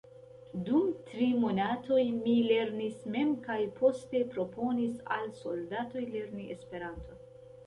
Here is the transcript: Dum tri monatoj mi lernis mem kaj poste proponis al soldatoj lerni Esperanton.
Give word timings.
Dum 0.67 0.85
tri 1.09 1.25
monatoj 1.43 2.05
mi 2.15 2.33
lernis 2.53 3.03
mem 3.17 3.35
kaj 3.43 3.59
poste 3.77 4.23
proponis 4.33 4.97
al 5.19 5.31
soldatoj 5.43 6.05
lerni 6.17 6.49
Esperanton. 6.59 7.23